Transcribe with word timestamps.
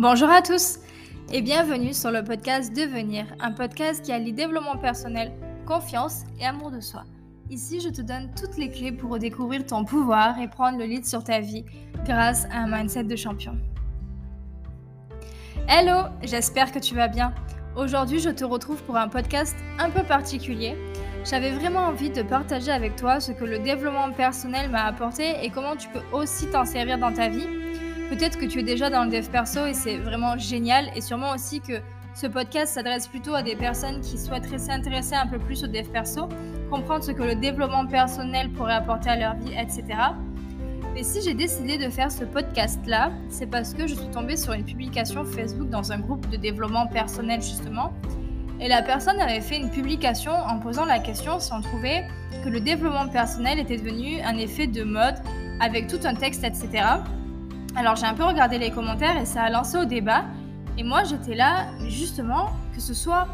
Bonjour 0.00 0.30
à 0.30 0.40
tous 0.40 0.78
et 1.30 1.42
bienvenue 1.42 1.92
sur 1.92 2.10
le 2.10 2.24
podcast 2.24 2.74
Devenir, 2.74 3.26
un 3.38 3.52
podcast 3.52 4.02
qui 4.02 4.12
allie 4.12 4.32
développement 4.32 4.78
personnel, 4.78 5.30
confiance 5.66 6.22
et 6.40 6.46
amour 6.46 6.70
de 6.70 6.80
soi. 6.80 7.04
Ici, 7.50 7.80
je 7.80 7.90
te 7.90 8.00
donne 8.00 8.30
toutes 8.34 8.56
les 8.56 8.70
clés 8.70 8.92
pour 8.92 9.10
redécouvrir 9.10 9.66
ton 9.66 9.84
pouvoir 9.84 10.40
et 10.40 10.48
prendre 10.48 10.78
le 10.78 10.86
lead 10.86 11.04
sur 11.04 11.22
ta 11.22 11.40
vie 11.40 11.66
grâce 12.06 12.46
à 12.46 12.60
un 12.60 12.74
mindset 12.74 13.04
de 13.04 13.14
champion. 13.14 13.58
Hello, 15.68 16.08
j'espère 16.22 16.72
que 16.72 16.78
tu 16.78 16.94
vas 16.94 17.08
bien. 17.08 17.34
Aujourd'hui, 17.76 18.20
je 18.20 18.30
te 18.30 18.42
retrouve 18.46 18.82
pour 18.84 18.96
un 18.96 19.08
podcast 19.08 19.54
un 19.78 19.90
peu 19.90 20.02
particulier. 20.02 20.78
J'avais 21.26 21.50
vraiment 21.50 21.80
envie 21.80 22.08
de 22.08 22.22
partager 22.22 22.72
avec 22.72 22.96
toi 22.96 23.20
ce 23.20 23.32
que 23.32 23.44
le 23.44 23.58
développement 23.58 24.12
personnel 24.12 24.70
m'a 24.70 24.84
apporté 24.84 25.44
et 25.44 25.50
comment 25.50 25.76
tu 25.76 25.90
peux 25.90 26.16
aussi 26.16 26.46
t'en 26.46 26.64
servir 26.64 26.96
dans 26.96 27.12
ta 27.12 27.28
vie 27.28 27.59
Peut-être 28.10 28.38
que 28.38 28.44
tu 28.44 28.58
es 28.58 28.62
déjà 28.64 28.90
dans 28.90 29.04
le 29.04 29.10
dev 29.10 29.28
perso 29.30 29.66
et 29.66 29.72
c'est 29.72 29.96
vraiment 29.96 30.36
génial. 30.36 30.90
Et 30.96 31.00
sûrement 31.00 31.32
aussi 31.32 31.60
que 31.60 31.74
ce 32.12 32.26
podcast 32.26 32.74
s'adresse 32.74 33.06
plutôt 33.06 33.36
à 33.36 33.42
des 33.42 33.54
personnes 33.54 34.00
qui 34.00 34.18
souhaiteraient 34.18 34.58
s'intéresser 34.58 35.14
un 35.14 35.28
peu 35.28 35.38
plus 35.38 35.62
au 35.62 35.68
dev 35.68 35.88
perso, 35.88 36.28
comprendre 36.70 37.04
ce 37.04 37.12
que 37.12 37.22
le 37.22 37.36
développement 37.36 37.86
personnel 37.86 38.50
pourrait 38.50 38.74
apporter 38.74 39.10
à 39.10 39.16
leur 39.16 39.36
vie, 39.36 39.52
etc. 39.52 39.84
Mais 40.92 41.04
si 41.04 41.22
j'ai 41.22 41.34
décidé 41.34 41.78
de 41.78 41.88
faire 41.88 42.10
ce 42.10 42.24
podcast-là, 42.24 43.12
c'est 43.28 43.46
parce 43.46 43.74
que 43.74 43.86
je 43.86 43.94
suis 43.94 44.10
tombée 44.10 44.36
sur 44.36 44.54
une 44.54 44.64
publication 44.64 45.24
Facebook 45.24 45.70
dans 45.70 45.92
un 45.92 46.00
groupe 46.00 46.28
de 46.30 46.36
développement 46.36 46.88
personnel 46.88 47.40
justement. 47.40 47.92
Et 48.58 48.66
la 48.66 48.82
personne 48.82 49.20
avait 49.20 49.40
fait 49.40 49.56
une 49.56 49.70
publication 49.70 50.32
en 50.32 50.58
posant 50.58 50.84
la 50.84 50.98
question 50.98 51.38
si 51.38 51.52
on 51.52 51.60
trouvait 51.60 52.08
que 52.44 52.48
le 52.48 52.58
développement 52.58 53.06
personnel 53.06 53.60
était 53.60 53.76
devenu 53.76 54.20
un 54.22 54.36
effet 54.36 54.66
de 54.66 54.82
mode 54.82 55.14
avec 55.60 55.86
tout 55.86 56.00
un 56.02 56.14
texte, 56.14 56.42
etc. 56.42 56.82
Alors 57.76 57.96
j'ai 57.96 58.06
un 58.06 58.14
peu 58.14 58.24
regardé 58.24 58.58
les 58.58 58.70
commentaires 58.70 59.16
et 59.16 59.24
ça 59.24 59.42
a 59.42 59.50
lancé 59.50 59.76
au 59.78 59.84
débat. 59.84 60.24
Et 60.76 60.82
moi 60.82 61.04
j'étais 61.04 61.34
là, 61.34 61.66
justement, 61.86 62.50
que 62.74 62.80
ce 62.80 62.94
soit 62.94 63.28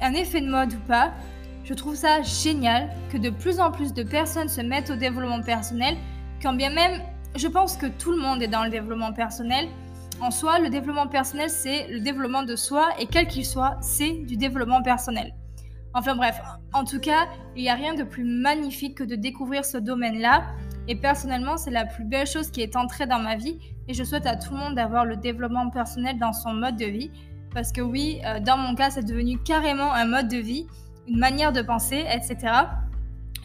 un 0.00 0.12
effet 0.12 0.40
de 0.40 0.48
mode 0.48 0.72
ou 0.74 0.80
pas, 0.86 1.12
je 1.64 1.74
trouve 1.74 1.94
ça 1.94 2.22
génial 2.22 2.90
que 3.10 3.18
de 3.18 3.30
plus 3.30 3.60
en 3.60 3.70
plus 3.70 3.92
de 3.92 4.02
personnes 4.02 4.48
se 4.48 4.60
mettent 4.60 4.90
au 4.90 4.96
développement 4.96 5.42
personnel, 5.42 5.96
quand 6.42 6.52
bien 6.52 6.70
même 6.70 7.00
je 7.36 7.46
pense 7.46 7.76
que 7.76 7.86
tout 7.86 8.12
le 8.12 8.18
monde 8.18 8.42
est 8.42 8.48
dans 8.48 8.64
le 8.64 8.70
développement 8.70 9.12
personnel. 9.12 9.68
En 10.20 10.30
soi, 10.30 10.58
le 10.58 10.68
développement 10.68 11.06
personnel, 11.06 11.48
c'est 11.48 11.86
le 11.88 12.00
développement 12.00 12.42
de 12.42 12.56
soi 12.56 12.88
et 12.98 13.06
quel 13.06 13.28
qu'il 13.28 13.46
soit, 13.46 13.76
c'est 13.80 14.12
du 14.24 14.36
développement 14.36 14.82
personnel. 14.82 15.34
Enfin 15.94 16.16
bref, 16.16 16.40
en 16.72 16.84
tout 16.84 17.00
cas, 17.00 17.28
il 17.56 17.62
n'y 17.62 17.68
a 17.68 17.74
rien 17.74 17.94
de 17.94 18.02
plus 18.02 18.24
magnifique 18.24 18.98
que 18.98 19.04
de 19.04 19.14
découvrir 19.14 19.64
ce 19.64 19.78
domaine-là 19.78 20.42
et 20.88 20.96
personnellement, 20.96 21.58
c'est 21.58 21.70
la 21.70 21.84
plus 21.84 22.04
belle 22.04 22.26
chose 22.26 22.50
qui 22.50 22.62
est 22.62 22.74
entrée 22.74 23.06
dans 23.06 23.18
ma 23.18 23.36
vie. 23.36 23.58
Et 23.88 23.94
je 23.94 24.02
souhaite 24.02 24.26
à 24.26 24.36
tout 24.36 24.54
le 24.54 24.58
monde 24.58 24.74
d'avoir 24.74 25.04
le 25.04 25.16
développement 25.16 25.68
personnel 25.68 26.18
dans 26.18 26.32
son 26.32 26.54
mode 26.54 26.76
de 26.76 26.86
vie. 26.86 27.10
Parce 27.54 27.72
que 27.72 27.82
oui, 27.82 28.20
euh, 28.24 28.40
dans 28.40 28.56
mon 28.56 28.74
cas, 28.74 28.90
c'est 28.90 29.04
devenu 29.04 29.38
carrément 29.38 29.92
un 29.92 30.06
mode 30.06 30.28
de 30.28 30.38
vie, 30.38 30.66
une 31.06 31.18
manière 31.18 31.52
de 31.52 31.60
penser, 31.60 32.04
etc. 32.10 32.38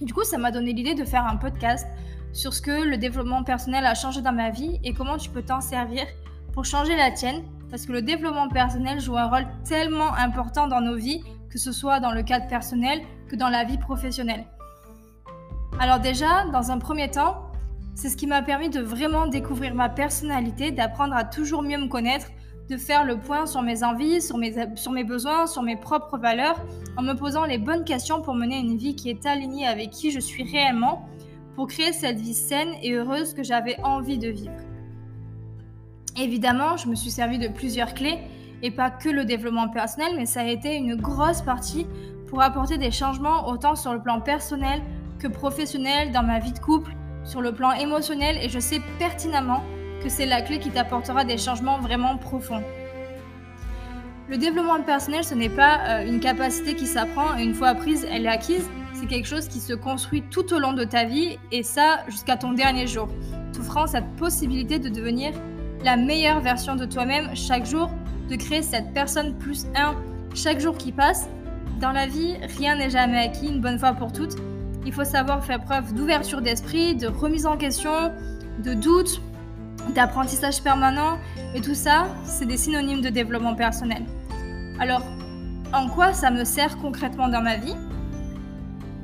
Du 0.02 0.14
coup, 0.14 0.24
ça 0.24 0.38
m'a 0.38 0.52
donné 0.52 0.72
l'idée 0.72 0.96
de 0.96 1.04
faire 1.04 1.26
un 1.26 1.36
podcast 1.36 1.86
sur 2.32 2.54
ce 2.54 2.62
que 2.62 2.84
le 2.84 2.98
développement 2.98 3.44
personnel 3.44 3.86
a 3.86 3.94
changé 3.94 4.22
dans 4.22 4.34
ma 4.34 4.50
vie 4.50 4.80
et 4.84 4.94
comment 4.94 5.18
tu 5.18 5.30
peux 5.30 5.44
t'en 5.44 5.62
servir 5.62 6.06
pour 6.54 6.64
changer 6.64 6.96
la 6.96 7.12
tienne. 7.12 7.44
Parce 7.70 7.86
que 7.86 7.92
le 7.92 8.02
développement 8.02 8.48
personnel 8.48 9.02
joue 9.02 9.18
un 9.18 9.28
rôle 9.28 9.48
tellement 9.68 10.14
important 10.16 10.68
dans 10.68 10.82
nos 10.82 10.96
vies, 10.96 11.24
que 11.50 11.58
ce 11.58 11.74
soit 11.74 12.00
dans 12.00 12.12
le 12.12 12.24
cadre 12.24 12.48
personnel 12.48 13.02
que 13.28 13.36
dans 13.36 13.50
la 13.50 13.66
vie 13.66 13.78
professionnelle. 13.78 14.46
Alors 15.80 16.00
déjà, 16.00 16.46
dans 16.52 16.72
un 16.72 16.78
premier 16.78 17.10
temps, 17.10 17.52
c'est 17.96 18.10
ce 18.10 18.18
qui 18.18 18.28
m'a 18.28 18.42
permis 18.42 18.70
de 18.70 18.80
vraiment 18.80 19.28
découvrir 19.28 19.76
ma 19.76 19.90
personnalité, 19.90 20.72
d'apprendre 20.72 21.16
à 21.16 21.24
toujours 21.24 21.64
mieux 21.64 21.78
me 21.78 21.88
connaître, 21.88 22.28
de 22.70 22.78
faire 22.78 23.04
le 23.04 23.18
point 23.18 23.46
sur 23.46 23.62
mes 23.62 23.84
envies, 23.84 24.22
sur 24.22 24.38
mes, 24.38 25.04
besoins, 25.04 25.48
sur 25.48 25.62
mes 25.64 25.76
propres 25.76 26.18
valeurs, 26.18 26.60
en 26.98 27.02
me 27.02 27.14
posant 27.14 27.46
les 27.46 27.58
bonnes 27.58 27.84
questions 27.84 28.22
pour 28.22 28.36
mener 28.36 28.60
une 28.60 28.78
vie 28.78 28.96
qui 28.96 29.10
est 29.10 29.26
alignée 29.26 29.68
avec 29.68 29.90
qui 29.90 30.12
je 30.12 30.20
suis 30.20 30.44
réellement, 30.44 31.08
pour 31.56 31.68
créer 31.68 31.92
cette 31.92 32.20
vie 32.20 32.34
saine 32.34 32.70
et 32.82 32.94
heureuse 32.94 33.34
que 33.34 33.44
j'avais 33.44 33.78
envie 33.84 34.18
de 34.18 34.30
vivre. 34.30 34.54
Évidemment, 36.18 36.78
je 36.78 36.88
me 36.88 36.96
suis 36.96 37.12
servi 37.12 37.40
de 37.40 37.48
plusieurs 37.48 37.94
clés, 37.94 38.20
et 38.62 38.72
pas 38.72 38.90
que 38.90 39.10
le 39.10 39.26
développement 39.26 39.68
personnel, 39.68 40.14
mais 40.16 40.26
ça 40.26 40.42
a 40.42 40.48
été 40.48 40.76
une 40.76 40.96
grosse 40.96 41.42
partie 41.42 41.86
pour 42.30 42.42
apporter 42.42 42.78
des 42.78 42.92
changements 42.92 43.50
autant 43.50 43.76
sur 43.76 43.94
le 43.94 44.02
plan 44.02 44.22
personnel 44.22 44.82
professionnel, 45.28 46.12
dans 46.12 46.24
ma 46.24 46.40
vie 46.40 46.54
de 46.54 46.60
couple, 46.60 46.92
sur 47.24 47.42
le 47.42 47.54
plan 47.54 47.72
émotionnel 47.72 48.38
et 48.42 48.50
je 48.50 48.60
sais 48.60 48.82
pertinemment 49.00 49.64
que 50.04 50.10
c'est 50.10 50.26
la 50.26 50.42
clé 50.42 50.60
qui 50.60 50.70
t'apportera 50.70 51.24
des 51.24 51.38
changements 51.38 51.80
vraiment 51.80 52.18
profonds. 52.18 52.64
Le 54.30 54.38
développement 54.38 54.82
personnel, 54.82 55.24
ce 55.24 55.34
n'est 55.36 55.50
pas 55.50 55.80
euh, 55.88 56.08
une 56.08 56.20
capacité 56.20 56.76
qui 56.76 56.88
s'apprend 56.88 57.38
et 57.38 57.44
une 57.44 57.54
fois 57.54 57.70
apprise, 57.70 58.08
elle 58.10 58.26
est 58.26 58.30
acquise. 58.30 58.70
C'est 58.94 59.06
quelque 59.06 59.28
chose 59.28 59.48
qui 59.48 59.60
se 59.60 59.74
construit 59.74 60.24
tout 60.30 60.54
au 60.54 60.60
long 60.60 60.74
de 60.74 60.84
ta 60.84 61.04
vie 61.06 61.38
et 61.52 61.64
ça 61.64 62.04
jusqu'à 62.08 62.38
ton 62.38 62.54
dernier 62.54 62.88
jour, 62.88 63.10
t'offrant 63.54 63.88
cette 63.88 64.10
possibilité 64.16 64.80
de 64.80 64.90
devenir 64.90 65.34
la 65.84 65.98
meilleure 65.98 66.40
version 66.40 66.76
de 66.76 66.86
toi-même 66.86 67.36
chaque 67.36 67.66
jour, 67.66 67.90
de 68.30 68.36
créer 68.36 68.62
cette 68.62 68.94
personne 68.94 69.38
plus 69.38 69.66
un 69.76 69.96
chaque 70.34 70.60
jour 70.60 70.78
qui 70.78 70.92
passe. 70.92 71.28
Dans 71.82 71.92
la 71.92 72.08
vie, 72.08 72.36
rien 72.58 72.76
n'est 72.76 72.90
jamais 72.90 73.20
acquis 73.20 73.48
une 73.48 73.60
bonne 73.60 73.78
fois 73.78 73.94
pour 73.94 74.14
toutes 74.14 74.38
il 74.86 74.94
faut 74.94 75.04
savoir 75.04 75.44
faire 75.44 75.62
preuve 75.62 75.94
d'ouverture 75.94 76.42
d'esprit, 76.42 76.96
de 76.96 77.08
remise 77.08 77.46
en 77.46 77.58
question, 77.58 78.12
de 78.60 78.74
doute, 78.74 79.22
d'apprentissage 79.96 80.62
permanent. 80.62 81.18
Et 81.56 81.62
tout 81.62 81.76
ça, 81.76 82.08
c'est 82.24 82.46
des 82.46 82.58
synonymes 82.58 83.02
de 83.02 83.10
développement 83.10 83.56
personnel. 83.56 84.04
Alors, 84.80 85.04
en 85.74 85.88
quoi 85.88 86.14
ça 86.14 86.32
me 86.32 86.44
sert 86.44 86.78
concrètement 86.78 87.28
dans 87.28 87.42
ma 87.42 87.58
vie? 87.58 87.76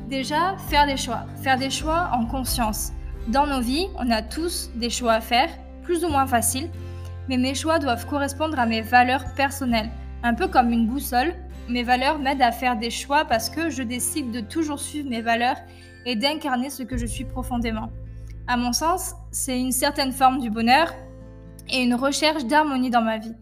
Déjà, 0.09 0.55
faire 0.69 0.85
des 0.85 0.97
choix. 0.97 1.25
Faire 1.41 1.57
des 1.57 1.69
choix 1.69 2.09
en 2.13 2.25
conscience. 2.25 2.91
Dans 3.27 3.45
nos 3.45 3.61
vies, 3.61 3.87
on 3.97 4.09
a 4.09 4.21
tous 4.21 4.71
des 4.75 4.89
choix 4.89 5.13
à 5.13 5.21
faire, 5.21 5.49
plus 5.83 6.03
ou 6.03 6.09
moins 6.09 6.25
faciles, 6.27 6.69
mais 7.27 7.37
mes 7.37 7.53
choix 7.53 7.79
doivent 7.79 8.07
correspondre 8.07 8.59
à 8.59 8.65
mes 8.65 8.81
valeurs 8.81 9.33
personnelles. 9.35 9.89
Un 10.23 10.33
peu 10.33 10.47
comme 10.47 10.71
une 10.71 10.87
boussole, 10.87 11.33
mes 11.69 11.83
valeurs 11.83 12.19
m'aident 12.19 12.41
à 12.41 12.51
faire 12.51 12.77
des 12.77 12.89
choix 12.89 13.25
parce 13.25 13.49
que 13.49 13.69
je 13.69 13.83
décide 13.83 14.31
de 14.31 14.39
toujours 14.39 14.79
suivre 14.79 15.09
mes 15.09 15.21
valeurs 15.21 15.57
et 16.05 16.15
d'incarner 16.15 16.69
ce 16.69 16.83
que 16.83 16.97
je 16.97 17.05
suis 17.05 17.25
profondément. 17.25 17.91
À 18.47 18.57
mon 18.57 18.73
sens, 18.73 19.13
c'est 19.31 19.59
une 19.59 19.71
certaine 19.71 20.11
forme 20.11 20.39
du 20.39 20.49
bonheur 20.49 20.93
et 21.71 21.83
une 21.83 21.93
recherche 21.93 22.45
d'harmonie 22.45 22.89
dans 22.89 23.03
ma 23.03 23.19
vie. 23.19 23.35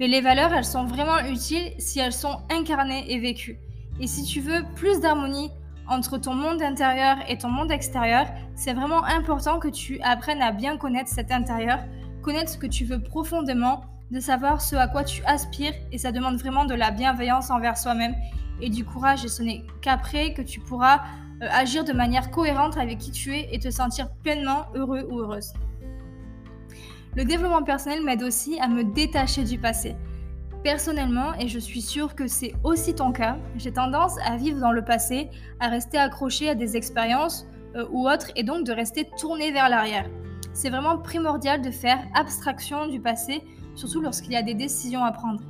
Mais 0.00 0.08
les 0.08 0.22
valeurs, 0.22 0.52
elles 0.52 0.64
sont 0.64 0.86
vraiment 0.86 1.18
utiles 1.30 1.72
si 1.78 2.00
elles 2.00 2.12
sont 2.12 2.38
incarnées 2.50 3.12
et 3.12 3.18
vécues. 3.18 3.58
Et 4.00 4.06
si 4.06 4.24
tu 4.24 4.40
veux 4.40 4.64
plus 4.74 5.00
d'harmonie 5.00 5.50
entre 5.86 6.16
ton 6.16 6.34
monde 6.34 6.62
intérieur 6.62 7.18
et 7.28 7.36
ton 7.36 7.50
monde 7.50 7.70
extérieur, 7.70 8.26
c'est 8.54 8.72
vraiment 8.72 9.04
important 9.04 9.58
que 9.58 9.68
tu 9.68 10.00
apprennes 10.00 10.42
à 10.42 10.50
bien 10.50 10.78
connaître 10.78 11.10
cet 11.10 11.30
intérieur, 11.30 11.78
connaître 12.22 12.50
ce 12.50 12.58
que 12.58 12.66
tu 12.66 12.86
veux 12.86 13.02
profondément 13.02 13.82
de 14.14 14.20
savoir 14.20 14.62
ce 14.62 14.76
à 14.76 14.86
quoi 14.86 15.02
tu 15.02 15.24
aspires 15.24 15.74
et 15.90 15.98
ça 15.98 16.12
demande 16.12 16.36
vraiment 16.36 16.64
de 16.66 16.74
la 16.74 16.92
bienveillance 16.92 17.50
envers 17.50 17.76
soi-même 17.76 18.14
et 18.60 18.70
du 18.70 18.84
courage 18.84 19.24
et 19.24 19.28
ce 19.28 19.42
n'est 19.42 19.64
qu'après 19.82 20.32
que 20.32 20.40
tu 20.40 20.60
pourras 20.60 21.00
euh, 21.42 21.48
agir 21.50 21.82
de 21.82 21.92
manière 21.92 22.30
cohérente 22.30 22.76
avec 22.78 22.98
qui 22.98 23.10
tu 23.10 23.34
es 23.34 23.48
et 23.52 23.58
te 23.58 23.70
sentir 23.70 24.08
pleinement 24.22 24.66
heureux 24.76 25.04
ou 25.10 25.18
heureuse. 25.18 25.52
Le 27.16 27.24
développement 27.24 27.64
personnel 27.64 28.04
m'aide 28.04 28.22
aussi 28.22 28.56
à 28.60 28.68
me 28.68 28.84
détacher 28.84 29.42
du 29.42 29.58
passé. 29.58 29.96
Personnellement, 30.62 31.34
et 31.40 31.48
je 31.48 31.58
suis 31.58 31.82
sûre 31.82 32.14
que 32.14 32.28
c'est 32.28 32.54
aussi 32.62 32.94
ton 32.94 33.10
cas, 33.10 33.36
j'ai 33.56 33.72
tendance 33.72 34.16
à 34.24 34.36
vivre 34.36 34.60
dans 34.60 34.72
le 34.72 34.84
passé, 34.84 35.28
à 35.58 35.66
rester 35.66 35.98
accroché 35.98 36.48
à 36.48 36.54
des 36.54 36.76
expériences 36.76 37.48
euh, 37.74 37.84
ou 37.90 38.08
autres 38.08 38.30
et 38.36 38.44
donc 38.44 38.64
de 38.64 38.72
rester 38.72 39.10
tourné 39.18 39.50
vers 39.50 39.68
l'arrière. 39.68 40.08
C'est 40.54 40.70
vraiment 40.70 40.96
primordial 40.98 41.60
de 41.60 41.70
faire 41.70 41.98
abstraction 42.14 42.86
du 42.86 43.00
passé 43.00 43.42
surtout 43.74 44.00
lorsqu'il 44.00 44.32
y 44.32 44.36
a 44.36 44.42
des 44.42 44.54
décisions 44.54 45.02
à 45.02 45.10
prendre. 45.10 45.42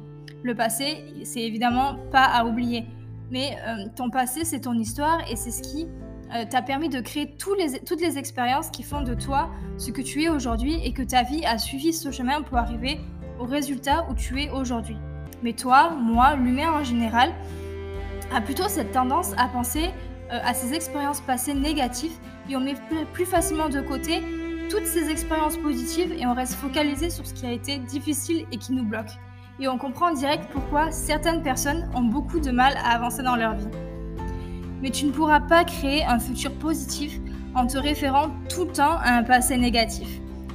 Le 0.43 0.55
passé, 0.55 1.05
c'est 1.25 1.43
évidemment 1.43 1.97
pas 2.11 2.25
à 2.25 2.45
oublier, 2.47 2.87
mais 3.31 3.57
euh, 3.67 3.85
ton 3.95 4.11
passé, 4.11 4.45
c'est 4.45 4.61
ton 4.61 4.73
histoire 4.73 5.19
et 5.31 5.37
c'est 5.37 5.51
ce 5.51 5.63
qui 5.63 5.87
euh, 6.35 6.45
t'a 6.49 6.63
permis 6.63 6.89
de 6.89 7.01
créer 7.01 7.37
les, 7.59 7.81
toutes 7.81 8.01
les 8.01 8.17
expériences 8.17 8.71
qui 8.71 8.83
font 8.83 9.03
de 9.03 9.15
toi 9.15 9.51
ce 9.77 9.91
que 9.91 10.01
tu 10.01 10.23
es 10.23 10.29
aujourd'hui 10.31 10.81
et 10.83 10.93
que 10.93 11.03
ta 11.03 11.23
vie 11.23 11.45
a 11.45 11.59
suivi 11.59 11.93
ce 11.93 12.11
chemin 12.11 12.41
pour 12.43 12.57
arriver 12.57 12.99
au 13.39 13.45
résultat 13.45 14.07
où 14.11 14.15
tu 14.15 14.41
es 14.43 14.51
aujourd'hui. 14.51 14.97
Mais 15.43 15.53
toi, 15.53 15.91
moi, 15.91 16.35
l'humain 16.35 16.73
en 16.73 16.83
général, 16.83 17.31
a 18.35 18.41
plutôt 18.41 18.69
cette 18.69 18.93
tendance 18.93 19.33
à 19.37 19.49
penser 19.49 19.91
euh, 20.33 20.41
à 20.43 20.55
ces 20.55 20.73
expériences 20.73 21.21
passées 21.21 21.53
négatives 21.53 22.17
et 22.49 22.57
on 22.57 22.61
met 22.61 22.75
plus 23.13 23.27
facilement 23.27 23.69
de 23.69 23.81
côté 23.81 24.23
toutes 24.75 24.87
ces 24.87 25.09
expériences 25.09 25.57
positives 25.57 26.13
et 26.19 26.27
on 26.27 26.35
reste 26.35 26.55
focalisé 26.55 27.09
sur 27.09 27.25
ce 27.25 27.33
qui 27.33 27.47
a 27.47 27.53
été 27.53 27.79
difficile 27.79 28.45
et 28.51 28.57
qui 28.57 28.73
nous 28.73 28.83
bloque. 28.83 29.11
Et 29.61 29.69
on 29.69 29.79
comprend 29.79 30.13
direct 30.13 30.49
pourquoi 30.51 30.91
certaines 30.91 31.43
personnes 31.43 31.89
ont 31.95 32.03
beaucoup 32.03 32.41
de 32.41 32.51
mal 32.51 32.75
à 32.79 32.97
avancer 32.97 33.23
dans 33.23 33.37
leur 33.37 33.55
vie. 33.55 33.69
Mais 34.83 34.91
tu 34.91 35.07
ne 35.07 35.13
pourras 35.13 35.39
pas 35.39 35.63
créer 35.63 36.05
un 36.05 36.19
futur 36.19 36.51
positif 36.55 37.21
en 37.55 37.69
te 37.69 37.79
référant 37.79 38.31
tout 38.49 38.65
le 38.65 38.73
temps 38.73 38.99
à 38.99 39.13
un 39.13 39.23
passé 39.23 39.57
négatif. 39.57 40.09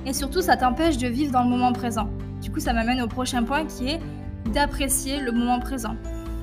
Et 0.05 0.11
surtout, 0.11 0.41
ça 0.41 0.57
t'empêche 0.57 0.97
de 0.97 1.07
vivre 1.07 1.31
dans 1.31 1.43
le 1.43 1.49
moment 1.49 1.71
présent. 1.71 2.09
Du 2.41 2.51
coup, 2.51 2.59
ça 2.59 2.73
m'amène 2.73 3.01
au 3.01 3.07
prochain 3.07 3.43
point 3.43 3.65
qui 3.65 3.87
est 3.87 4.01
d'apprécier 4.53 5.21
le 5.21 5.31
moment 5.31 5.61
présent. 5.61 5.95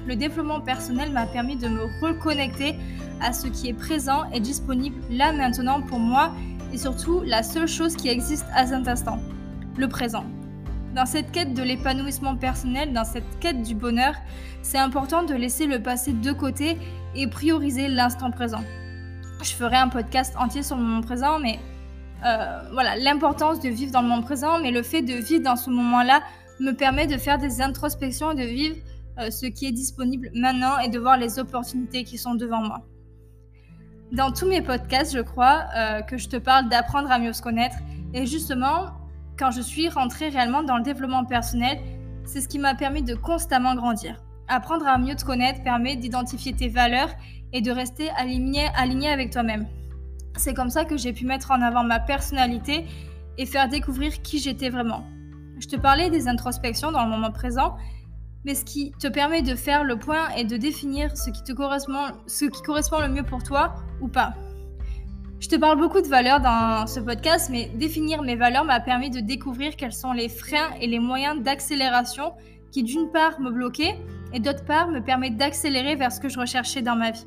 Le 0.06 0.16
développement 0.16 0.62
personnel 0.62 1.12
m'a 1.12 1.26
permis 1.26 1.56
de 1.56 1.68
me 1.68 1.82
reconnecter 2.00 2.74
à 3.20 3.34
ce 3.34 3.48
qui 3.48 3.68
est 3.68 3.74
présent 3.74 4.24
et 4.32 4.40
disponible 4.40 4.96
là 5.10 5.32
maintenant 5.32 5.82
pour 5.82 5.98
moi 5.98 6.32
et 6.72 6.78
surtout 6.78 7.22
la 7.22 7.42
seule 7.42 7.68
chose 7.68 7.96
qui 7.96 8.08
existe 8.08 8.46
à 8.54 8.66
cet 8.66 8.86
instant, 8.88 9.18
le 9.76 9.88
présent. 9.88 10.24
Dans 10.94 11.06
cette 11.06 11.30
quête 11.30 11.52
de 11.52 11.62
l'épanouissement 11.62 12.36
personnel, 12.36 12.92
dans 12.92 13.04
cette 13.04 13.38
quête 13.38 13.62
du 13.62 13.74
bonheur, 13.74 14.14
c'est 14.62 14.78
important 14.78 15.22
de 15.22 15.34
laisser 15.34 15.66
le 15.66 15.82
passé 15.82 16.12
de 16.12 16.32
côté 16.32 16.78
et 17.14 17.26
prioriser 17.26 17.88
l'instant 17.88 18.30
présent. 18.30 18.62
Je 19.42 19.50
ferai 19.50 19.76
un 19.76 19.88
podcast 19.88 20.34
entier 20.38 20.62
sur 20.62 20.76
le 20.76 20.82
moment 20.82 21.02
présent, 21.02 21.38
mais 21.38 21.58
euh, 22.24 22.70
voilà, 22.72 22.96
l'importance 22.96 23.60
de 23.60 23.68
vivre 23.68 23.92
dans 23.92 24.00
le 24.00 24.08
moment 24.08 24.22
présent, 24.22 24.58
mais 24.60 24.70
le 24.70 24.82
fait 24.82 25.02
de 25.02 25.14
vivre 25.14 25.44
dans 25.44 25.56
ce 25.56 25.68
moment-là 25.70 26.22
me 26.60 26.72
permet 26.72 27.06
de 27.06 27.18
faire 27.18 27.38
des 27.38 27.60
introspections 27.60 28.32
et 28.32 28.34
de 28.34 28.48
vivre 28.48 28.76
euh, 29.18 29.30
ce 29.30 29.46
qui 29.46 29.66
est 29.66 29.72
disponible 29.72 30.30
maintenant 30.34 30.78
et 30.78 30.88
de 30.88 30.98
voir 30.98 31.18
les 31.18 31.38
opportunités 31.38 32.04
qui 32.04 32.16
sont 32.16 32.34
devant 32.34 32.62
moi. 32.62 32.86
Dans 34.12 34.30
tous 34.30 34.46
mes 34.46 34.62
podcasts, 34.62 35.12
je 35.12 35.20
crois 35.20 35.64
euh, 35.76 36.00
que 36.00 36.16
je 36.16 36.28
te 36.28 36.36
parle 36.36 36.68
d'apprendre 36.68 37.10
à 37.10 37.18
mieux 37.18 37.32
se 37.32 37.42
connaître. 37.42 37.76
Et 38.14 38.24
justement, 38.24 38.92
quand 39.36 39.50
je 39.50 39.60
suis 39.60 39.88
rentrée 39.88 40.28
réellement 40.28 40.62
dans 40.62 40.76
le 40.76 40.84
développement 40.84 41.24
personnel, 41.24 41.78
c'est 42.24 42.40
ce 42.40 42.46
qui 42.46 42.60
m'a 42.60 42.76
permis 42.76 43.02
de 43.02 43.16
constamment 43.16 43.74
grandir. 43.74 44.22
Apprendre 44.46 44.86
à 44.86 44.96
mieux 44.96 45.16
te 45.16 45.24
connaître 45.24 45.62
permet 45.64 45.96
d'identifier 45.96 46.52
tes 46.52 46.68
valeurs 46.68 47.08
et 47.52 47.60
de 47.60 47.70
rester 47.72 48.08
aligné, 48.10 48.68
aligné 48.76 49.08
avec 49.08 49.32
toi-même. 49.32 49.66
C'est 50.36 50.54
comme 50.54 50.70
ça 50.70 50.84
que 50.84 50.96
j'ai 50.96 51.12
pu 51.12 51.26
mettre 51.26 51.50
en 51.50 51.60
avant 51.60 51.82
ma 51.82 51.98
personnalité 51.98 52.86
et 53.38 53.46
faire 53.46 53.68
découvrir 53.68 54.22
qui 54.22 54.38
j'étais 54.38 54.68
vraiment. 54.68 55.04
Je 55.58 55.66
te 55.66 55.76
parlais 55.76 56.10
des 56.10 56.28
introspections 56.28 56.92
dans 56.92 57.04
le 57.04 57.10
moment 57.10 57.32
présent, 57.32 57.76
mais 58.46 58.54
ce 58.54 58.64
qui 58.64 58.92
te 58.92 59.08
permet 59.08 59.42
de 59.42 59.56
faire 59.56 59.82
le 59.82 59.98
point 59.98 60.28
et 60.36 60.44
de 60.44 60.56
définir 60.56 61.16
ce 61.16 61.30
qui, 61.30 61.42
te 61.42 61.52
correspond, 61.52 62.12
ce 62.28 62.44
qui 62.44 62.62
correspond 62.62 63.00
le 63.00 63.08
mieux 63.08 63.24
pour 63.24 63.42
toi 63.42 63.74
ou 64.00 64.06
pas. 64.06 64.34
Je 65.40 65.48
te 65.48 65.56
parle 65.56 65.78
beaucoup 65.78 66.00
de 66.00 66.06
valeurs 66.06 66.40
dans 66.40 66.86
ce 66.86 67.00
podcast, 67.00 67.50
mais 67.50 67.68
définir 67.74 68.22
mes 68.22 68.36
valeurs 68.36 68.64
m'a 68.64 68.78
permis 68.78 69.10
de 69.10 69.18
découvrir 69.18 69.74
quels 69.74 69.92
sont 69.92 70.12
les 70.12 70.28
freins 70.28 70.70
et 70.80 70.86
les 70.86 71.00
moyens 71.00 71.42
d'accélération 71.42 72.32
qui 72.70 72.84
d'une 72.84 73.10
part 73.10 73.40
me 73.40 73.50
bloquaient 73.50 73.98
et 74.32 74.38
d'autre 74.38 74.64
part 74.64 74.88
me 74.88 75.00
permettent 75.00 75.36
d'accélérer 75.36 75.96
vers 75.96 76.12
ce 76.12 76.20
que 76.20 76.28
je 76.28 76.38
recherchais 76.38 76.82
dans 76.82 76.96
ma 76.96 77.10
vie. 77.10 77.26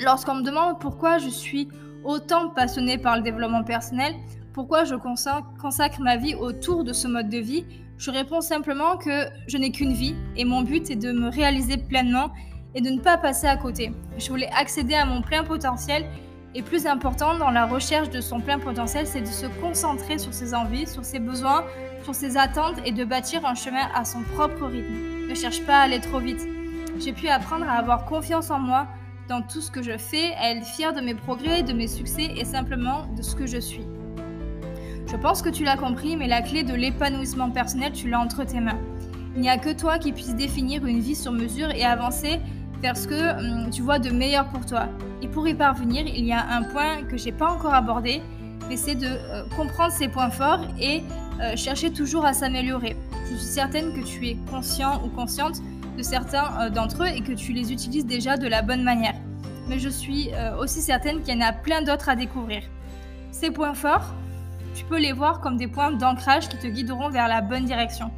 Lorsqu'on 0.00 0.34
me 0.34 0.42
demande 0.42 0.80
pourquoi 0.80 1.18
je 1.18 1.28
suis 1.28 1.68
autant 2.02 2.50
passionnée 2.50 2.98
par 2.98 3.16
le 3.16 3.22
développement 3.22 3.62
personnel, 3.62 4.14
pourquoi 4.52 4.84
je 4.84 4.96
consacre 4.96 6.00
ma 6.00 6.16
vie 6.16 6.34
autour 6.34 6.82
de 6.82 6.92
ce 6.92 7.06
mode 7.06 7.28
de 7.28 7.38
vie, 7.38 7.64
je 8.02 8.10
réponds 8.10 8.40
simplement 8.40 8.96
que 8.96 9.28
je 9.46 9.56
n'ai 9.56 9.70
qu'une 9.70 9.92
vie 9.92 10.16
et 10.36 10.44
mon 10.44 10.62
but 10.62 10.90
est 10.90 10.96
de 10.96 11.12
me 11.12 11.28
réaliser 11.28 11.76
pleinement 11.76 12.32
et 12.74 12.80
de 12.80 12.90
ne 12.90 12.98
pas 12.98 13.16
passer 13.16 13.46
à 13.46 13.56
côté. 13.56 13.92
Je 14.18 14.28
voulais 14.28 14.50
accéder 14.56 14.94
à 14.94 15.04
mon 15.04 15.22
plein 15.22 15.44
potentiel 15.44 16.04
et 16.56 16.62
plus 16.62 16.86
important 16.86 17.38
dans 17.38 17.50
la 17.50 17.64
recherche 17.64 18.10
de 18.10 18.20
son 18.20 18.40
plein 18.40 18.58
potentiel, 18.58 19.06
c'est 19.06 19.20
de 19.20 19.26
se 19.26 19.46
concentrer 19.60 20.18
sur 20.18 20.34
ses 20.34 20.52
envies, 20.52 20.88
sur 20.88 21.04
ses 21.04 21.20
besoins, 21.20 21.64
sur 22.02 22.12
ses 22.12 22.36
attentes 22.36 22.74
et 22.84 22.90
de 22.90 23.04
bâtir 23.04 23.46
un 23.46 23.54
chemin 23.54 23.88
à 23.94 24.04
son 24.04 24.22
propre 24.34 24.66
rythme. 24.66 25.28
Ne 25.28 25.34
cherche 25.36 25.64
pas 25.64 25.76
à 25.76 25.82
aller 25.82 26.00
trop 26.00 26.18
vite. 26.18 26.44
J'ai 26.98 27.12
pu 27.12 27.28
apprendre 27.28 27.68
à 27.68 27.74
avoir 27.74 28.04
confiance 28.06 28.50
en 28.50 28.58
moi 28.58 28.88
dans 29.28 29.42
tout 29.42 29.60
ce 29.60 29.70
que 29.70 29.80
je 29.80 29.96
fais, 29.96 30.34
à 30.40 30.50
être 30.50 30.66
fière 30.66 30.92
de 30.92 31.00
mes 31.00 31.14
progrès, 31.14 31.62
de 31.62 31.72
mes 31.72 31.86
succès 31.86 32.32
et 32.36 32.44
simplement 32.44 33.06
de 33.16 33.22
ce 33.22 33.36
que 33.36 33.46
je 33.46 33.58
suis. 33.58 33.86
Je 35.12 35.18
pense 35.18 35.42
que 35.42 35.50
tu 35.50 35.62
l'as 35.62 35.76
compris, 35.76 36.16
mais 36.16 36.26
la 36.26 36.40
clé 36.40 36.62
de 36.62 36.72
l'épanouissement 36.72 37.50
personnel, 37.50 37.92
tu 37.92 38.08
l'as 38.08 38.18
entre 38.18 38.44
tes 38.44 38.60
mains. 38.60 38.78
Il 39.36 39.42
n'y 39.42 39.50
a 39.50 39.58
que 39.58 39.70
toi 39.70 39.98
qui 39.98 40.10
puisses 40.10 40.34
définir 40.34 40.86
une 40.86 41.00
vie 41.00 41.14
sur 41.14 41.32
mesure 41.32 41.70
et 41.70 41.84
avancer 41.84 42.40
vers 42.80 42.96
ce 42.96 43.08
que 43.08 43.64
hum, 43.64 43.70
tu 43.70 43.82
vois 43.82 43.98
de 43.98 44.08
meilleur 44.08 44.48
pour 44.48 44.64
toi. 44.64 44.88
Et 45.20 45.28
pour 45.28 45.46
y 45.46 45.52
parvenir, 45.52 46.06
il 46.06 46.24
y 46.24 46.32
a 46.32 46.42
un 46.48 46.62
point 46.62 47.02
que 47.02 47.18
j'ai 47.18 47.30
pas 47.30 47.50
encore 47.50 47.74
abordé, 47.74 48.22
mais 48.70 48.78
c'est 48.78 48.94
de 48.94 49.06
euh, 49.06 49.42
comprendre 49.54 49.92
ses 49.92 50.08
points 50.08 50.30
forts 50.30 50.66
et 50.80 51.02
euh, 51.42 51.56
chercher 51.56 51.92
toujours 51.92 52.24
à 52.24 52.32
s'améliorer. 52.32 52.96
Je 53.30 53.36
suis 53.36 53.46
certaine 53.46 53.92
que 53.92 54.00
tu 54.00 54.26
es 54.28 54.38
conscient 54.50 55.02
ou 55.04 55.08
consciente 55.08 55.60
de 55.94 56.02
certains 56.02 56.58
euh, 56.58 56.70
d'entre 56.70 57.02
eux 57.02 57.08
et 57.14 57.20
que 57.20 57.32
tu 57.32 57.52
les 57.52 57.70
utilises 57.70 58.06
déjà 58.06 58.38
de 58.38 58.48
la 58.48 58.62
bonne 58.62 58.82
manière. 58.82 59.14
Mais 59.68 59.78
je 59.78 59.90
suis 59.90 60.30
aussi 60.58 60.80
certaine 60.80 61.20
qu'il 61.22 61.34
y 61.34 61.38
en 61.38 61.46
a 61.46 61.52
plein 61.52 61.82
d'autres 61.82 62.08
à 62.08 62.16
découvrir. 62.16 62.62
Ces 63.30 63.52
points 63.52 63.74
forts, 63.74 64.12
tu 64.74 64.84
peux 64.84 64.98
les 64.98 65.12
voir 65.12 65.40
comme 65.40 65.56
des 65.56 65.68
points 65.68 65.92
d'ancrage 65.92 66.48
qui 66.48 66.56
te 66.56 66.66
guideront 66.66 67.10
vers 67.10 67.28
la 67.28 67.40
bonne 67.40 67.64
direction. 67.64 68.10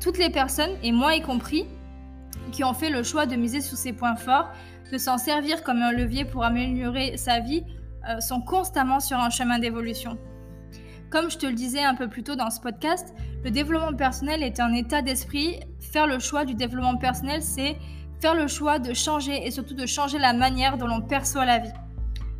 Toutes 0.00 0.18
les 0.18 0.30
personnes, 0.30 0.70
et 0.82 0.92
moi 0.92 1.14
y 1.14 1.20
compris, 1.20 1.66
qui 2.52 2.64
ont 2.64 2.74
fait 2.74 2.90
le 2.90 3.02
choix 3.02 3.26
de 3.26 3.36
miser 3.36 3.60
sur 3.60 3.76
ces 3.76 3.92
points 3.92 4.16
forts, 4.16 4.50
de 4.90 4.98
s'en 4.98 5.18
servir 5.18 5.62
comme 5.62 5.82
un 5.82 5.92
levier 5.92 6.24
pour 6.24 6.44
améliorer 6.44 7.16
sa 7.16 7.40
vie, 7.40 7.64
euh, 8.08 8.20
sont 8.20 8.40
constamment 8.40 9.00
sur 9.00 9.18
un 9.18 9.30
chemin 9.30 9.58
d'évolution. 9.58 10.18
Comme 11.10 11.30
je 11.30 11.38
te 11.38 11.46
le 11.46 11.52
disais 11.52 11.82
un 11.82 11.94
peu 11.94 12.08
plus 12.08 12.22
tôt 12.22 12.36
dans 12.36 12.50
ce 12.50 12.60
podcast, 12.60 13.14
le 13.44 13.50
développement 13.50 13.94
personnel 13.94 14.42
est 14.42 14.60
un 14.60 14.72
état 14.72 15.02
d'esprit. 15.02 15.60
Faire 15.80 16.06
le 16.06 16.18
choix 16.18 16.44
du 16.44 16.54
développement 16.54 16.96
personnel, 16.96 17.42
c'est 17.42 17.76
faire 18.20 18.34
le 18.34 18.46
choix 18.46 18.78
de 18.78 18.94
changer 18.94 19.46
et 19.46 19.50
surtout 19.50 19.74
de 19.74 19.86
changer 19.86 20.18
la 20.18 20.32
manière 20.32 20.78
dont 20.78 20.86
l'on 20.86 21.00
perçoit 21.00 21.44
la 21.44 21.58
vie. 21.58 21.72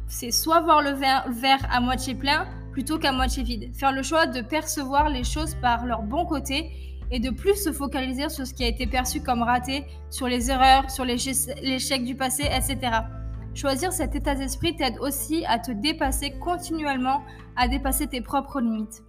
C'est 0.07 0.31
soit 0.31 0.61
voir 0.61 0.83
le 0.83 0.91
verre 0.93 1.69
à 1.71 1.81
moitié 1.81 2.15
plein, 2.15 2.47
plutôt 2.73 2.99
qu'à 2.99 3.13
moitié 3.13 3.43
vide. 3.43 3.75
Faire 3.75 3.93
le 3.93 4.03
choix 4.03 4.27
de 4.27 4.41
percevoir 4.41 5.09
les 5.09 5.25
choses 5.25 5.55
par 5.57 5.87
leur 5.87 6.03
bon 6.03 6.25
côté 6.27 6.71
et 7.11 7.19
de 7.19 7.31
plus 7.31 7.57
se 7.57 7.73
focaliser 7.73 8.29
sur 8.29 8.47
ce 8.47 8.55
qui 8.55 8.65
a 8.65 8.69
été 8.69 8.87
perçu 8.87 9.21
comme 9.21 9.43
raté, 9.43 9.85
sur 10.11 10.29
les 10.29 10.51
erreurs, 10.51 10.91
sur 10.91 11.05
l'échec 11.05 12.05
du 12.05 12.15
passé, 12.15 12.45
etc. 12.45 12.79
Choisir 13.55 13.93
cet 13.93 14.15
état 14.15 14.35
d'esprit 14.35 14.77
t'aide 14.77 14.99
aussi 15.01 15.45
à 15.47 15.59
te 15.59 15.73
dépasser 15.73 16.31
continuellement, 16.39 17.23
à 17.57 17.67
dépasser 17.67 18.07
tes 18.07 18.21
propres 18.21 18.61
limites. 18.61 19.03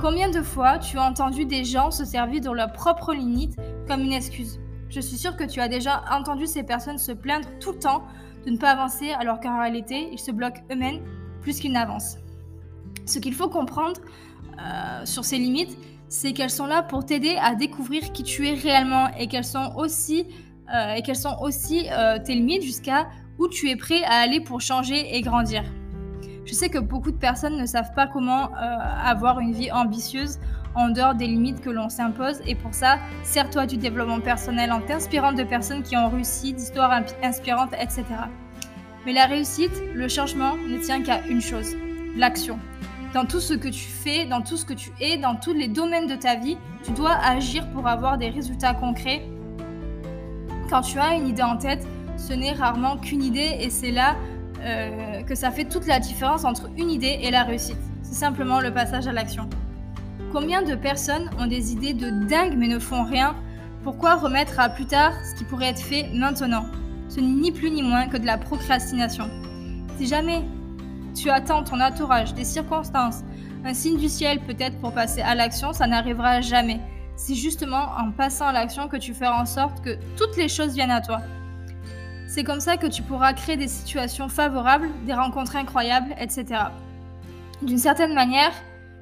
Combien 0.00 0.30
de 0.30 0.40
fois 0.40 0.78
tu 0.78 0.98
as 0.98 1.02
entendu 1.02 1.44
des 1.44 1.64
gens 1.64 1.90
se 1.90 2.04
servir 2.04 2.40
de 2.40 2.50
leurs 2.50 2.72
propres 2.72 3.12
limites 3.12 3.56
comme 3.88 4.00
une 4.00 4.12
excuse? 4.12 4.60
Je 4.88 5.00
suis 5.00 5.16
sûre 5.16 5.36
que 5.36 5.44
tu 5.44 5.60
as 5.60 5.68
déjà 5.68 6.04
entendu 6.10 6.46
ces 6.46 6.62
personnes 6.62 6.98
se 6.98 7.12
plaindre 7.12 7.48
tout 7.60 7.72
le 7.72 7.78
temps 7.78 8.04
de 8.46 8.50
ne 8.50 8.56
pas 8.56 8.70
avancer 8.70 9.10
alors 9.12 9.40
qu'en 9.40 9.58
réalité, 9.58 10.08
ils 10.12 10.18
se 10.18 10.30
bloquent 10.30 10.62
eux-mêmes 10.70 11.00
plus 11.40 11.58
qu'ils 11.58 11.72
n'avancent. 11.72 12.18
Ce 13.06 13.18
qu'il 13.18 13.34
faut 13.34 13.48
comprendre 13.48 14.00
euh, 14.58 15.04
sur 15.04 15.24
ces 15.24 15.38
limites, 15.38 15.76
c'est 16.08 16.32
qu'elles 16.32 16.50
sont 16.50 16.66
là 16.66 16.82
pour 16.82 17.04
t'aider 17.04 17.36
à 17.40 17.54
découvrir 17.54 18.12
qui 18.12 18.22
tu 18.22 18.46
es 18.46 18.54
réellement 18.54 19.08
et 19.18 19.26
qu'elles 19.26 19.44
sont 19.44 19.72
aussi, 19.76 20.26
euh, 20.74 20.94
et 20.94 21.14
sont 21.14 21.36
aussi 21.40 21.88
euh, 21.90 22.18
tes 22.18 22.34
limites 22.34 22.62
jusqu'à 22.62 23.08
où 23.38 23.48
tu 23.48 23.70
es 23.70 23.76
prêt 23.76 24.02
à 24.04 24.16
aller 24.16 24.40
pour 24.40 24.60
changer 24.60 25.16
et 25.16 25.20
grandir. 25.22 25.64
Je 26.44 26.54
sais 26.54 26.68
que 26.68 26.78
beaucoup 26.78 27.12
de 27.12 27.16
personnes 27.16 27.56
ne 27.56 27.66
savent 27.66 27.94
pas 27.94 28.06
comment 28.06 28.50
avoir 28.52 29.38
une 29.38 29.52
vie 29.52 29.70
ambitieuse 29.70 30.38
en 30.74 30.90
dehors 30.90 31.14
des 31.14 31.26
limites 31.26 31.60
que 31.60 31.70
l'on 31.70 31.88
s'impose 31.88 32.40
et 32.46 32.56
pour 32.56 32.74
ça, 32.74 32.98
sers-toi 33.22 33.66
du 33.66 33.76
développement 33.76 34.20
personnel 34.20 34.72
en 34.72 34.80
t'inspirant 34.80 35.32
de 35.32 35.44
personnes 35.44 35.82
qui 35.82 35.96
ont 35.96 36.10
réussi, 36.10 36.52
d'histoires 36.52 37.00
inspirantes, 37.22 37.72
etc. 37.80 38.04
Mais 39.06 39.12
la 39.12 39.26
réussite, 39.26 39.82
le 39.94 40.08
changement 40.08 40.56
ne 40.56 40.78
tient 40.78 41.02
qu'à 41.02 41.24
une 41.26 41.40
chose, 41.40 41.74
l'action 42.16 42.58
dans 43.14 43.26
tout 43.26 43.40
ce 43.40 43.54
que 43.54 43.68
tu 43.68 43.84
fais, 43.84 44.24
dans 44.24 44.40
tout 44.40 44.56
ce 44.56 44.64
que 44.64 44.72
tu 44.72 44.90
es, 45.00 45.18
dans 45.18 45.34
tous 45.34 45.52
les 45.52 45.68
domaines 45.68 46.06
de 46.06 46.14
ta 46.14 46.36
vie, 46.36 46.56
tu 46.82 46.92
dois 46.92 47.14
agir 47.14 47.68
pour 47.70 47.86
avoir 47.86 48.18
des 48.18 48.30
résultats 48.30 48.74
concrets. 48.74 49.22
Quand 50.70 50.80
tu 50.80 50.98
as 50.98 51.14
une 51.14 51.28
idée 51.28 51.42
en 51.42 51.56
tête, 51.56 51.86
ce 52.16 52.32
n'est 52.32 52.52
rarement 52.52 52.96
qu'une 52.96 53.22
idée 53.22 53.58
et 53.60 53.68
c'est 53.68 53.90
là 53.90 54.16
euh, 54.60 55.22
que 55.22 55.34
ça 55.34 55.50
fait 55.50 55.64
toute 55.64 55.86
la 55.86 56.00
différence 56.00 56.44
entre 56.44 56.70
une 56.76 56.90
idée 56.90 57.18
et 57.22 57.30
la 57.30 57.42
réussite. 57.42 57.78
C'est 58.02 58.14
simplement 58.14 58.60
le 58.60 58.72
passage 58.72 59.06
à 59.06 59.12
l'action. 59.12 59.48
Combien 60.32 60.62
de 60.62 60.74
personnes 60.74 61.28
ont 61.38 61.46
des 61.46 61.72
idées 61.72 61.92
de 61.92 62.26
dingue 62.26 62.54
mais 62.56 62.68
ne 62.68 62.78
font 62.78 63.04
rien? 63.04 63.34
Pourquoi 63.84 64.14
remettre 64.14 64.58
à 64.60 64.68
plus 64.68 64.86
tard 64.86 65.12
ce 65.24 65.36
qui 65.36 65.44
pourrait 65.44 65.70
être 65.70 65.82
fait 65.82 66.08
maintenant? 66.14 66.64
Ce 67.08 67.20
n'est 67.20 67.26
ni 67.26 67.52
plus 67.52 67.70
ni 67.70 67.82
moins 67.82 68.06
que 68.06 68.16
de 68.16 68.24
la 68.24 68.38
procrastination. 68.38 69.28
Si 69.98 70.06
jamais 70.06 70.42
tu 71.14 71.30
attends 71.30 71.62
ton 71.62 71.80
entourage, 71.80 72.34
des 72.34 72.44
circonstances, 72.44 73.22
un 73.64 73.74
signe 73.74 73.98
du 73.98 74.08
ciel 74.08 74.40
peut-être 74.40 74.80
pour 74.80 74.92
passer 74.92 75.20
à 75.20 75.34
l'action, 75.34 75.72
ça 75.72 75.86
n'arrivera 75.86 76.40
jamais. 76.40 76.80
C'est 77.16 77.34
justement 77.34 77.92
en 77.98 78.10
passant 78.10 78.46
à 78.46 78.52
l'action 78.52 78.88
que 78.88 78.96
tu 78.96 79.14
feras 79.14 79.40
en 79.40 79.46
sorte 79.46 79.82
que 79.82 79.96
toutes 80.16 80.36
les 80.36 80.48
choses 80.48 80.74
viennent 80.74 80.90
à 80.90 81.00
toi. 81.00 81.20
C'est 82.26 82.44
comme 82.44 82.60
ça 82.60 82.76
que 82.76 82.86
tu 82.86 83.02
pourras 83.02 83.34
créer 83.34 83.56
des 83.56 83.68
situations 83.68 84.28
favorables, 84.28 84.88
des 85.06 85.12
rencontres 85.12 85.56
incroyables, 85.56 86.14
etc. 86.18 86.46
D'une 87.60 87.78
certaine 87.78 88.14
manière, 88.14 88.52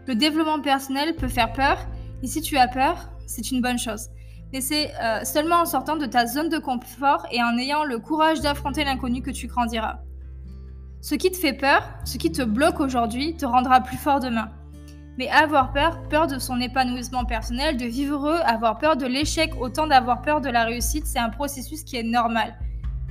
le 0.07 0.15
développement 0.15 0.61
personnel 0.61 1.15
peut 1.15 1.29
faire 1.29 1.53
peur, 1.53 1.79
et 2.23 2.27
si 2.27 2.43
tu 2.43 2.59
as 2.59 2.69
peur, 2.69 3.09
c'est 3.27 3.53
une 3.53 3.63
bonne 3.63 3.79
chose. 3.79 4.09
Mais 4.53 4.61
c'est 4.61 4.91
euh, 5.01 5.25
seulement 5.25 5.61
en 5.61 5.65
sortant 5.65 5.97
de 5.97 6.07
ta 6.07 6.27
zone 6.27 6.49
de 6.49 6.59
confort 6.59 7.25
et 7.31 7.43
en 7.43 7.57
ayant 7.57 7.85
le 7.85 7.99
courage 7.99 8.41
d'affronter 8.41 8.83
l'inconnu 8.85 9.23
que 9.23 9.31
tu 9.31 9.47
grandiras. 9.47 10.01
Ce 11.03 11.15
qui 11.15 11.31
te 11.31 11.37
fait 11.37 11.55
peur, 11.55 11.83
ce 12.05 12.19
qui 12.19 12.31
te 12.31 12.43
bloque 12.43 12.79
aujourd'hui, 12.79 13.35
te 13.35 13.47
rendra 13.47 13.81
plus 13.81 13.97
fort 13.97 14.21
demain. 14.21 14.51
Mais 15.17 15.29
avoir 15.31 15.73
peur, 15.73 15.99
peur 16.09 16.27
de 16.27 16.39
son 16.39 16.61
épanouissement 16.61 17.25
personnel, 17.25 17.79
de 17.79 17.87
vivre 17.87 18.17
heureux, 18.17 18.39
avoir 18.45 18.79
peur 18.79 18.97
de 18.97 19.07
l'échec, 19.07 19.53
autant 19.59 19.87
d'avoir 19.87 20.21
peur 20.21 20.43
de 20.43 20.51
la 20.51 20.65
réussite, 20.65 21.07
c'est 21.07 21.19
un 21.19 21.31
processus 21.31 21.85
qui 21.85 21.97
est 21.97 22.03
normal. 22.03 22.55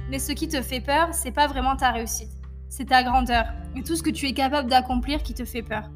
Mais 0.10 0.20
ce 0.20 0.32
qui 0.34 0.48
te 0.48 0.62
fait 0.62 0.82
peur, 0.82 1.10
c'est 1.14 1.32
pas 1.32 1.48
vraiment 1.48 1.76
ta 1.76 1.92
réussite, 1.92 2.30
c'est 2.68 2.90
ta 2.90 3.04
grandeur 3.04 3.46
et 3.76 3.84
tout 3.84 3.96
ce 3.96 4.04
que 4.04 4.10
tu 4.12 4.28
es 4.28 4.34
capable 4.34 4.70
d'accomplir 4.70 5.24
qui 5.24 5.34
te 5.34 5.46
fait 5.46 5.64
peur. 5.64 5.90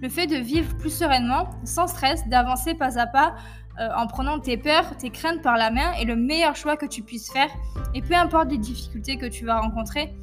Le 0.00 0.08
fait 0.08 0.26
de 0.26 0.36
vivre 0.36 0.76
plus 0.76 0.90
sereinement, 0.90 1.50
sans 1.64 1.88
stress, 1.88 2.26
d'avancer 2.28 2.74
pas 2.74 2.98
à 2.98 3.06
pas, 3.06 3.34
euh, 3.80 3.88
en 3.96 4.06
prenant 4.06 4.38
tes 4.38 4.56
peurs, 4.56 4.96
tes 4.96 5.10
craintes 5.10 5.42
par 5.42 5.56
la 5.56 5.70
main 5.70 5.92
est 6.00 6.04
le 6.04 6.16
meilleur 6.16 6.54
choix 6.56 6.76
que 6.76 6.86
tu 6.86 7.02
puisses 7.02 7.30
faire. 7.30 7.50
Et 7.94 8.02
peu 8.02 8.14
importe 8.14 8.50
les 8.50 8.58
difficultés 8.58 9.18
que 9.18 9.26
tu 9.26 9.44
vas 9.44 9.60
rencontrer, 9.60 10.14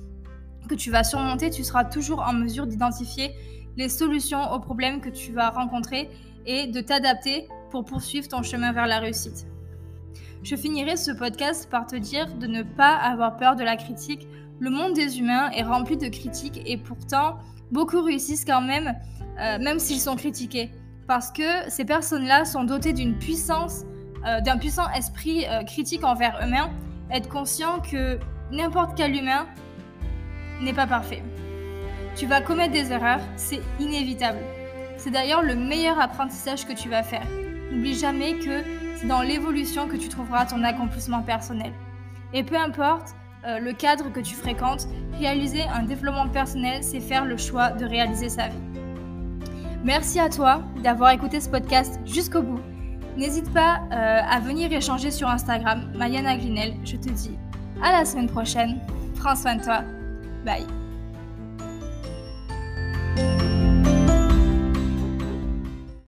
que 0.68 0.76
tu 0.76 0.92
vas 0.92 1.04
surmonter, 1.04 1.50
tu 1.50 1.64
seras 1.64 1.86
toujours 1.86 2.22
en 2.22 2.34
mesure 2.34 2.68
d'identifier 2.68 3.34
les 3.78 3.90
solutions 3.90 4.52
aux 4.52 4.60
problèmes 4.60 5.02
que 5.02 5.10
tu 5.10 5.32
vas 5.32 5.50
rencontrer 5.50 6.10
et 6.46 6.68
de 6.68 6.82
t'adapter 6.82 7.48
pour 7.70 7.86
poursuivre 7.86 8.28
ton 8.28 8.42
chemin 8.42 8.72
vers 8.72 8.88
la 8.88 9.00
réussite. 9.00 9.46
Je 10.44 10.56
finirai 10.56 10.98
ce 10.98 11.12
podcast 11.12 11.70
par 11.70 11.86
te 11.88 11.96
dire 11.96 12.34
de 12.36 12.48
ne 12.48 12.64
pas 12.64 12.96
avoir 12.96 13.38
peur 13.38 13.56
de 13.56 13.64
la 13.64 13.76
critique. 13.76 14.28
Le 14.60 14.70
monde 14.70 14.94
des 14.94 15.20
humains 15.20 15.50
est 15.52 15.64
rempli 15.64 15.98
de 15.98 16.08
critiques 16.08 16.62
et 16.66 16.78
pourtant, 16.78 17.38
beaucoup 17.72 18.02
réussissent 18.02 18.46
quand 18.46 18.62
même, 18.62 18.96
euh, 19.40 19.60
même 19.60 19.80
s'ils 19.80 20.00
sont 20.00 20.16
critiqués. 20.16 20.72
Parce 21.08 21.32
que 21.32 21.70
ces 21.70 21.86
personnes-là 21.86 22.46
sont 22.46 22.64
dotées 22.64 22.94
d'une 22.94 23.18
puissance, 23.18 23.84
euh, 24.26 24.42
d'un 24.42 24.58
puissant 24.58 24.90
esprit 24.92 25.46
euh, 25.48 25.64
critique 25.64 26.04
envers 26.04 26.40
eux-mêmes, 26.44 26.72
être 27.12 27.30
conscient 27.30 27.80
que 27.80 28.20
n'importe 28.52 28.96
quel 28.96 29.16
humain 29.16 29.48
n'est 30.62 30.74
pas 30.74 30.88
parfait. 30.88 31.24
Tu 32.16 32.26
vas 32.26 32.42
commettre 32.42 32.74
des 32.74 32.92
erreurs, 32.92 33.22
c'est 33.36 33.62
inévitable. 33.80 34.40
C'est 34.98 35.12
d'ailleurs 35.12 35.44
le 35.44 35.56
meilleur 35.56 36.00
apprentissage 36.00 36.66
que 36.66 36.74
tu 36.74 36.90
vas 36.90 37.04
faire. 37.04 37.26
N'oublie 37.72 37.94
jamais 37.94 38.34
que 38.40 38.64
c'est 38.96 39.08
dans 39.08 39.22
l'évolution 39.22 39.88
que 39.88 39.96
tu 39.98 40.10
trouveras 40.10 40.46
ton 40.46 40.64
accomplissement 40.64 41.22
personnel. 41.22 41.72
Et 42.34 42.44
peu 42.44 42.56
importe 42.56 43.16
euh, 43.46 43.60
le 43.60 43.72
cadre 43.74 44.12
que 44.12 44.20
tu 44.20 44.34
fréquentes, 44.34 44.88
réaliser 45.20 45.62
un 45.64 45.84
développement 45.84 46.28
personnel, 46.28 46.84
c'est 46.84 47.00
faire 47.00 47.26
le 47.26 47.38
choix 47.38 47.70
de 47.70 47.86
réaliser 47.86 48.30
sa 48.30 48.48
vie. 48.48 48.58
Merci 49.84 50.20
à 50.20 50.30
toi 50.30 50.64
d'avoir 50.84 51.12
écouté 51.12 51.40
ce 51.40 51.50
podcast 51.50 52.00
jusqu'au 52.06 52.42
bout. 52.42 52.60
N'hésite 53.16 53.52
pas 53.54 53.82
euh, 53.92 54.22
à 54.28 54.40
venir 54.40 54.72
échanger 54.74 55.12
sur 55.12 55.30
Instagram, 55.30 55.92
Mayana 55.96 56.36
Glinel. 56.38 56.74
Je 56.84 56.98
te 56.98 57.10
dis 57.10 57.38
à 57.84 57.92
la 57.92 58.06
semaine 58.06 58.28
prochaine. 58.28 58.80
Prends 59.18 59.36
soin 59.36 59.56
de 59.56 59.64
toi. 59.64 59.84
Bye. 60.48 60.87